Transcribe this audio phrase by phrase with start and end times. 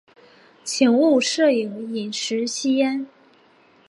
[0.63, 3.05] 请勿摄影、饮食、吸烟